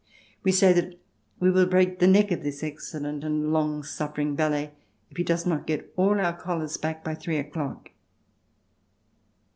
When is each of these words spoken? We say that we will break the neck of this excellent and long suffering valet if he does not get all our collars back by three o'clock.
We 0.43 0.51
say 0.51 0.73
that 0.73 0.99
we 1.39 1.51
will 1.51 1.67
break 1.67 1.99
the 1.99 2.07
neck 2.07 2.31
of 2.31 2.41
this 2.41 2.63
excellent 2.63 3.23
and 3.23 3.53
long 3.53 3.83
suffering 3.83 4.35
valet 4.35 4.71
if 5.11 5.17
he 5.17 5.23
does 5.23 5.45
not 5.45 5.67
get 5.67 5.93
all 5.95 6.19
our 6.19 6.35
collars 6.35 6.75
back 6.75 7.03
by 7.03 7.13
three 7.13 7.37
o'clock. 7.37 7.91